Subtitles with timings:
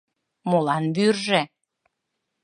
[0.49, 1.41] Молан вӱржӧ?